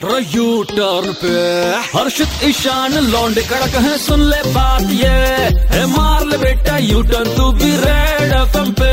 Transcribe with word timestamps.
U 0.00 0.62
turn 0.62 1.12
पे। 1.12 1.30
हर्षित 1.92 2.44
ईशान 2.44 2.92
लौंडे 3.04 3.42
कड़क 3.42 3.74
है 3.76 3.96
सुन 3.98 4.20
ले 4.22 4.36
बात 4.52 4.82
ये। 4.92 5.08
है 5.72 5.86
मार 5.86 6.26
ले 6.26 6.36
बेटा 6.38 6.76
यू 6.78 7.02
टर्न 7.02 7.34
तू 7.36 7.50
भी 7.52 7.70
रेड 7.76 8.32
एफएम 8.32 8.70
पे। 8.72 8.92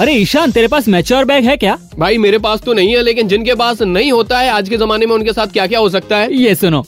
अरे 0.00 0.12
ईशान 0.12 0.52
तेरे 0.52 0.68
पास 0.68 0.88
मैच्योर 0.88 1.24
बैग 1.24 1.44
है 1.44 1.56
क्या? 1.56 1.76
भाई 1.98 2.18
मेरे 2.18 2.38
पास 2.38 2.60
तो 2.60 2.72
नहीं 2.72 2.96
है 2.96 3.02
लेकिन 3.02 3.28
जिनके 3.28 3.54
पास 3.54 3.82
नहीं 3.82 4.12
होता 4.12 4.38
है 4.38 4.50
आज 4.50 4.68
के 4.68 4.76
जमाने 4.76 5.06
में 5.06 5.14
उनके 5.14 5.32
साथ 5.32 5.46
क्या 5.52 5.66
क्या 5.66 5.78
हो 5.78 5.88
सकता 5.90 6.16
है? 6.16 6.34
ये 6.34 6.54
सुनो। 6.54 6.82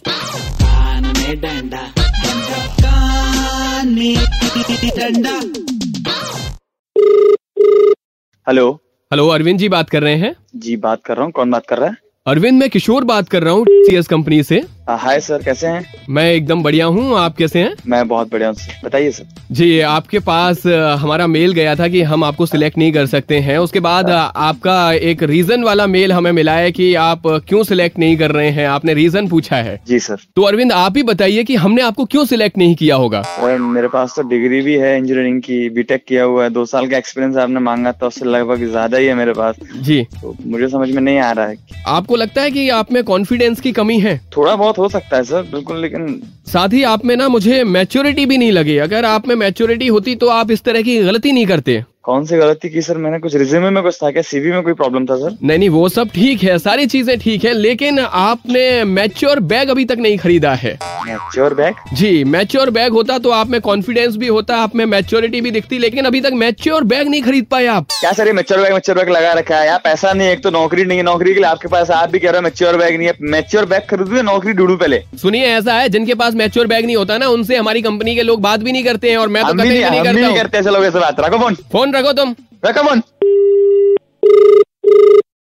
हेलो। 8.46 8.70
हेलो 9.10 9.28
अरविंद 9.28 9.58
जी 9.58 9.68
बात 9.68 9.90
कर 9.90 10.02
रहे 10.02 10.16
हैं। 10.16 10.36
जी 10.56 10.76
बात 10.76 11.02
कर 11.04 11.16
रहा 11.16 11.24
हूँ। 11.24 11.32
कौन 11.32 11.50
बात 11.50 11.66
कर 11.66 11.78
रहा 11.78 11.88
है? 11.88 12.09
अरविंद 12.30 12.58
मैं 12.60 12.68
किशोर 12.70 13.04
बात 13.04 13.28
कर 13.28 13.42
रहा 13.42 13.52
हूँ 13.52 13.64
सीएस 13.68 14.06
कंपनी 14.06 14.42
से। 14.42 14.60
हाय 14.88 15.20
सर 15.20 15.42
कैसे 15.42 15.66
हैं? 15.66 15.84
मैं 16.08 16.24
एकदम 16.32 16.62
बढ़िया 16.62 16.86
हूँ। 16.86 17.16
आप 17.18 17.36
कैसे 17.36 17.58
हैं? 17.58 17.74
मैं 17.86 18.06
बहुत 18.08 18.30
बढ़िया 18.30 18.48
हूँ 18.48 18.56
बताइए 18.84 19.10
सर 19.10 19.24
जी 19.52 19.80
आपके 19.80 20.18
पास 20.20 20.66
हमारा 21.00 21.26
मेल 21.26 21.52
गया 21.52 21.74
था 21.76 21.88
कि 21.88 22.02
हम 22.02 22.24
आपको 22.24 22.46
सिलेक्ट 22.46 22.78
नहीं 22.78 22.92
कर 22.92 23.06
सकते 23.06 23.38
हैं। 23.40 23.56
उसके 23.58 23.80
बाद 23.80 24.10
आपका 24.10 24.92
एक 24.92 25.22
रीजन 25.22 25.64
वाला 25.64 25.86
मेल 25.86 26.12
हमें 26.12 26.30
मिला 26.32 26.54
है 26.54 26.70
कि 26.72 26.94
आप 26.96 27.22
क्यों 27.48 27.62
सिलेक्ट 27.64 27.98
नहीं 27.98 28.16
कर 28.16 28.32
रहे 28.32 28.50
हैं? 28.50 28.66
आपने 28.68 28.94
रीजन 28.94 29.28
पूछा 29.28 29.56
है। 29.58 29.78
जी 29.88 29.98
सर 30.00 30.26
तो 30.36 30.42
अरविंद 30.42 30.72
आप 30.72 30.96
ही 30.96 31.02
बताइए 31.02 31.44
कि 31.44 31.56
हमने 31.56 31.82
आपको 31.82 32.04
क्यों 32.06 32.24
सिलेक्ट 32.26 32.58
नहीं 32.58 32.74
किया 32.74 32.96
होगा? 32.96 33.22
मेरे 33.70 33.88
पास 33.88 34.14
तो 34.16 34.22
डिग्री 34.28 34.60
भी 34.60 34.74
है 34.76 34.96
इंजीनियरिंग 34.98 35.40
की 35.42 35.68
बीटेक 35.70 36.04
किया 36.08 36.24
हुआ 36.24 36.44
है। 36.44 36.50
दो 36.50 36.64
साल 36.66 36.88
का 36.88 36.96
एक्सपीरियंस 36.98 37.36
आपने 37.36 37.60
मांगा 37.60 37.92
था 37.92 38.06
उससे 38.06 38.24
लगभग 38.26 38.64
ज़्यादा 38.70 38.98
ही 38.98 39.06
है 39.06 39.14
मेरे 39.14 39.32
पास। 39.32 39.56
जी। 39.78 40.02
तो 40.20 40.34
मुझे 40.46 40.68
समझ 40.68 40.90
में 40.90 41.02
नहीं 41.02 41.18
आ 41.18 41.30
रहा 41.32 41.46
है। 41.46 41.56
आपको 41.88 42.16
लगता 42.16 42.42
है 42.42 42.50
की 42.50 42.68
आप 42.70 42.92
में 42.92 43.02
कॉन्फिडेंस 43.04 43.60
की 43.60 43.72
कमी 43.72 43.98
है? 44.00 44.18
थोड़ा 44.36 44.56
बहुत 44.56 44.78
हो 44.80 44.88
सकता 44.88 45.16
है 45.16 45.24
सर 45.24 45.42
बिल्कुल, 45.52 45.80
लेकिन 45.80 46.22
साथ 46.46 46.72
ही 46.72 46.82
आप 46.84 47.04
में 47.04 47.16
ना 47.16 47.28
मुझे 47.28 47.62
मैच्योरिटी 47.66 48.26
भी 48.26 48.38
नहीं 48.38 48.52
लगी। 48.52 48.76
अगर 48.78 49.04
आप 49.04 49.28
में 49.28 49.34
मैच्योरिटी 49.36 49.86
होती 49.88 50.14
तो 50.16 50.28
आप 50.30 50.50
इस 50.50 50.62
तरह 50.62 50.82
की 50.82 50.98
गलती 51.02 51.32
नहीं 51.32 51.46
करते। 51.46 51.82
कौन 52.04 52.24
सी 52.26 52.36
गलती 52.38 52.68
की 52.68 52.82
सर? 52.82 52.96
मैंने 52.96 53.18
कुछ 53.18 53.34
रिज्यूमे 53.36 53.70
में 53.70 53.82
कुछ 53.82 53.96
था 54.02 54.10
क्या? 54.10 54.22
सीवी 54.22 54.50
में 54.50 54.62
कोई 54.62 54.72
प्रॉब्लम 54.72 55.06
था 55.06 55.16
सर? 55.16 55.36
नहीं 55.42 55.58
नहीं 55.58 55.68
वो 55.68 55.88
सब 55.88 56.10
ठीक 56.10 56.42
है 56.42 56.56
सारी 56.58 56.86
चीज़ें 56.86 57.18
ठीक 57.20 57.44
है 57.44 57.52
लेकिन 57.52 57.98
आपने 58.00 58.62
मैच्योर 58.84 59.40
बैग 59.50 59.68
अभी 59.70 59.84
तक 59.84 59.98
नहीं 60.00 60.16
खरीदा 60.18 60.52
है। 60.54 60.72
मैच्योर 61.06 61.54
बैग 61.54 61.74
जी 61.92 62.12
मैच्योर 62.26 62.70
बैग 62.70 62.92
होता 62.92 63.18
तो 63.18 63.30
आप 63.30 63.50
में 63.50 63.60
कॉन्फिडेंस 63.60 64.16
भी 64.16 64.28
होता 64.28 64.56
आप 64.56 64.76
में 64.76 64.84
मैच्योरिटी 64.86 65.40
भी 65.40 65.50
दिखती 65.50 65.78
लेकिन 65.78 66.04
अभी 66.04 66.20
तक 66.20 66.32
मैच्योर 66.34 66.84
बैग 66.84 67.08
नहीं 67.08 67.22
खरीद 67.22 67.46
पाए 67.50 67.66
आप। 67.66 67.86
क्या 67.90 68.12
सर 68.12 68.26
ये 68.26 68.32
मैच्योर 68.32 68.60
बैग 68.60 68.72
मैच्योर 68.74 68.98
बैग 68.98 69.10
लगा 69.10 69.32
रखा 69.32 69.58
है? 69.58 69.66
यार 69.66 69.80
पैसा 69.84 70.12
नहीं 70.12 70.28
एक 70.28 70.42
तो 70.42 70.50
नौकरी 70.50 70.84
नहीं 70.84 70.98
है 70.98 71.04
नौकरी 71.04 71.34
के 71.34 71.40
लिए 71.40 71.48
आपके 71.50 71.68
पास 71.68 71.90
आप 71.90 72.10
भी 72.10 72.18
कह 72.18 72.30
रहे 72.30 72.38
हो 72.38 72.44
मैच्योर 72.44 72.76
बैग 72.76 72.96
नहीं 72.98 73.08
है। 73.08 73.14
मैच्योर 73.30 73.66
बैग 73.66 73.82
खरीदू 73.90 74.22
नौकरी 74.22 74.52
ढूंढू 74.52 74.76
पहले? 74.76 75.02
सुनिए 75.22 75.46
ऐसा 75.48 75.74
है 75.74 75.88
जिनके 75.88 76.14
पास 76.14 76.34
मैच्योर 76.34 76.66
बैग 76.66 76.86
नहीं 76.86 76.96
होता 76.96 77.18
ना 77.18 77.28
उनसे 77.28 77.56
हमारी 77.56 77.82
कंपनी 77.82 78.16
के 78.16 78.22
लोग 78.22 78.40
बात 78.42 78.60
भी 78.60 78.72
नहीं 78.72 78.84
करते 78.84 79.10
हैं 79.10 79.16
और 79.18 79.28
मैं 79.28 79.44
तो 79.44 79.52
नहीं 79.54 80.34
करता 80.34 81.28
फ़ोन 81.30 81.54
फ़ोन 81.72 81.89
रखो 81.96 82.12
तुम 82.12 82.34
रखो 82.66 82.82
फ़ोन 82.88 83.02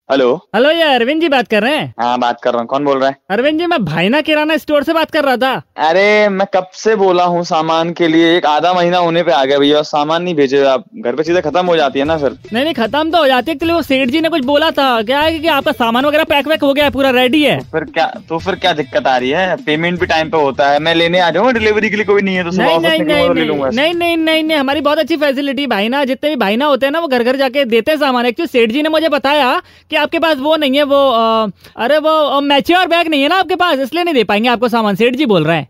हेलो। 0.08 0.34
हेलो 0.54 0.70
ये 0.70 0.82
अरविंद 0.84 1.20
जी 1.20 1.28
बात 1.28 1.48
कर 1.48 1.62
रहे 1.62 1.76
हैं। 1.76 1.94
हाँ 2.00 2.18
बात 2.18 2.40
कर 2.42 2.52
रहा 2.52 2.60
हूँ। 2.60 2.66
कौन 2.68 2.84
बोल 2.84 2.98
रहा 2.98 3.08
है? 3.08 3.16
अरविंद 3.30 3.58
जी 3.58 3.66
मैं 3.66 3.78
भाईना 3.84 4.20
किराना 4.20 4.56
स्टोर 4.56 4.82
से 4.82 4.92
बात 4.92 5.10
कर 5.10 5.24
रहा 5.24 5.36
था। 5.36 5.54
अरे 5.86 6.28
मैं 6.28 6.46
कब 6.54 6.68
से 6.74 6.94
बोला 6.96 7.24
हूँ 7.24 7.42
सामान 7.44 7.90
के 7.92 8.08
लिए? 8.08 8.36
एक 8.36 8.46
आधा 8.46 8.72
महीना 8.72 8.98
होने 8.98 9.22
पे 9.22 9.32
आ 9.32 9.44
गया 9.44 9.58
भैया। 9.58 9.80
सामान 9.82 10.22
नहीं 10.22 10.34
भेजे 10.34 10.62
आप। 10.64 10.84
घर 10.96 11.16
पे 11.16 11.22
चीज़ें 11.22 11.42
खत्म 11.42 11.64
हो 11.66 11.76
जाती 11.76 11.98
है 11.98 12.04
ना 12.04 12.16
सर 12.18 12.36
नहीं 12.52 12.62
नहीं 12.64 12.74
खत्म 12.74 13.10
तो 13.10 13.18
हो 13.18 13.26
जाती 13.26 13.50
है। 13.52 13.72
वो 13.72 13.80
सेठ 13.82 14.08
जी 14.08 14.20
ने 14.20 14.28
कुछ 14.28 14.44
बोला 14.44 14.70
था। 14.70 14.86
क्या 15.02 15.20
है 15.20 15.38
कि 15.38 15.48
आपका 15.48 15.72
सामान 15.72 16.06
वगैरह 16.06 16.24
पैक 16.24 16.48
वैक 16.48 16.62
हो 16.64 16.72
गया 16.74 16.84
है? 16.84 16.90
पूरा 16.90 17.10
रेडी 17.10 17.42
है। 17.42 17.58
फिर 17.72 17.84
क्या 17.90 18.06
तो 18.28 18.38
फिर 18.38 18.54
क्या 18.56 18.72
दिक्कत 18.74 19.06
आ 19.06 19.16
रही 19.16 19.30
है? 19.30 19.56
पेमेंट 19.66 19.98
भी 20.00 20.06
टाइम 20.06 20.30
पे 20.30 20.42
होता 20.42 20.70
है। 20.70 20.78
मैं 20.78 20.94
लेने 20.94 21.20
आ 21.20 21.30
जाऊँगा 21.30 21.52
डिलीवरी 21.58 21.90
के 21.90 21.96
लिए 21.96 22.04
कोई 22.04 22.22
नहीं 22.22 22.36
है 22.36 22.44
तो 22.44 22.56
नहीं 22.56 22.78
नहीं 22.78 23.00
नहीं 23.00 23.48
तो 23.48 23.98
नहीं 23.98 24.16
नहीं 24.16 24.56
हमारी 24.56 24.80
बहुत 24.82 24.98
अच्छी 24.98 25.16
फैसिलिटी 25.16 25.66
भाई 25.66 25.88
ना। 25.88 26.04
जितने 26.04 26.30
भी 26.30 26.36
भाई 26.36 26.56
ना 26.56 26.66
होते 26.66 26.86
हैं 26.86 26.92
ना 26.92 27.00
वो 27.00 27.08
घर 27.08 27.22
घर 27.22 27.36
जाके 27.36 27.64
देते 27.66 27.90
हैं 27.90 27.98
सामान। 27.98 28.26
एक्चुअली 28.26 28.58
सेठ 28.58 28.72
जी 28.72 28.82
ने 28.82 28.88
मुझे 28.88 29.08
बताया 29.08 29.60
कि 29.90 29.95
आपके 29.96 30.18
पास 30.18 30.38
वो 30.38 30.56
नहीं 30.56 30.76
है 30.76 30.82
वो 30.82 31.10
आ, 31.10 31.46
अरे 31.76 31.98
वो 31.98 32.40
मैच्योर 32.40 32.86
बैग 32.86 33.08
नहीं 33.08 33.22
है 33.22 33.28
ना 33.28 33.36
आपके 33.36 33.56
पास 33.56 33.78
इसलिए 33.78 34.04
नहीं 34.04 34.14
दे 34.14 34.24
पाएँगे 34.24 34.48
आपको 34.48 34.68
सामान 34.68 34.94
सेठ 34.94 35.16
जी 35.16 35.26
बोल 35.26 35.44
रहे 35.44 35.56
हैं। 35.56 35.68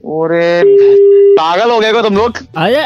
पागल 1.39 1.71
हो 1.71 1.79
गए 1.81 1.93
को 1.93 2.03
तुम 2.03 2.17
लोग। 2.17 2.39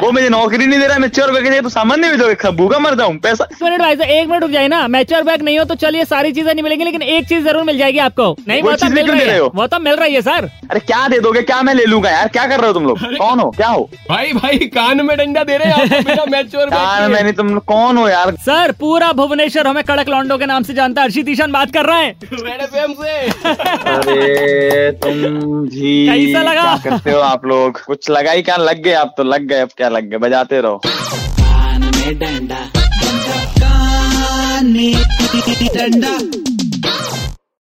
वो 0.03 0.11
मुझे 0.13 0.29
नौकरी 0.29 0.67
नहीं 0.67 0.79
दे 0.81 0.87
रहा 0.87 0.95
है 0.95 1.01
मैच्योर 1.01 1.31
बैग 1.33 1.47
नहीं 1.49 1.61
तो 1.61 1.69
सामान 1.69 2.01
नहीं 2.01 2.11
भेजोगे 2.11 2.51
भूखा 2.53 2.79
मर 2.79 2.95
जाऊँ 2.97 3.17
पैसा। 3.21 3.45
एक 3.45 3.63
मिनट 3.63 3.81
भाई 3.81 3.97
साहब, 3.97 4.11
एक 4.11 4.29
मिनट 4.29 4.43
रुक 4.43 4.51
जाए 4.51 4.69
ना। 4.69 4.87
मैच्योर 4.89 5.23
बैग 5.25 5.43
नहीं 5.43 5.59
हो 5.59 5.65
तो 5.65 5.75
चलिए 5.77 6.05
सारी 6.07 6.33
चीज़ें 6.33 6.53
नहीं 6.53 6.63
मिलेंगी 6.63 6.85
लेकिन 6.85 7.03
एक 7.03 7.29
चीज़ 7.29 7.45
ज़रूर 7.45 7.63
मिल 7.65 7.79
जाएगी 7.79 7.99
आपको। 8.01 8.37
नहीं 8.49 8.63
वो 8.63 8.71
तो 8.71 8.77
चीज़ 8.77 8.95
मिल 8.95 9.11
रही 9.11 9.21
है। 9.21 9.41
वो 9.43 9.67
तो 9.67 9.79
मिल 9.81 9.97
रही 9.97 10.15
है 10.15 10.23
सर। 10.23 10.49
अरे 10.71 10.81
क्या 10.81 11.07
दे 11.09 11.19
दोगे? 11.21 11.43
क्या 11.43 11.61
मैं 11.63 11.75
ले 11.75 11.85
लूँगा 11.85 12.11
यार? 12.11 12.29
क्या 12.29 12.47
कर 12.47 12.61
रहे 12.61 12.67
हो 12.67 12.73
तुम 12.73 12.87
लोग? 12.87 12.99
कौन 13.19 13.41
हो? 13.41 13.51
क्या 13.51 13.69
हो? 13.69 13.89
भाई 14.09 14.33
भाई 14.33 14.59
कान 14.75 15.05
में 15.07 15.17
डंडा 15.19 15.45
दे 15.45 15.57
रहे 15.57 15.73
हैं 15.73 16.27
मैच्योर 16.31 16.69
यार 16.69 17.01
बैग 17.01 17.13
मैंने 17.13 17.33
तुम 17.33 17.55
लोग 17.55 17.65
कौन 17.65 17.97
हो 17.97 18.09
यार? 18.09 18.35
सर 18.41 18.73
पूरा 18.81 19.13
भुवनेश्वर 19.15 19.67
हमें 19.67 19.83
कड़क 19.85 20.09
लॉन्डो 20.09 20.39
के 20.39 20.47
नाम 20.47 20.63
से 20.63 20.75
जानता 20.75 21.01
है। 21.01 21.07
हर्षित 21.07 21.29
ईशान 21.29 21.53
बात 21.53 21.73
कर 21.73 21.87
रहे 21.87 22.05
हैं। 22.05 22.15
अरे 23.95 24.91
तुम 25.03 25.15
भी 25.65 26.07
कैसा 26.07 26.43
लगा? 26.43 26.63
क्या 26.77 26.91
करते 26.91 27.11
हो 27.11 27.21
आप 27.23 27.47
लोग? 27.47 27.81
कुछ 27.87 28.11
लगा 28.11 28.33
ही 28.41 28.45
क्या 28.45 28.57
लग 28.57 28.83
गए 28.83 28.93
आप 28.93 29.15
तो? 29.17 29.23
लग 29.23 29.43
गए, 29.43 29.61
अब 29.61 29.69
क्या 29.77 29.89
लग 29.89 30.11
गए? 30.11 30.17
बजाते 30.17 30.61
रहो। 30.61 30.81
कान 30.87 31.81
में 31.81 32.19
डंडा 32.19 32.71
डंडा। 35.75 36.50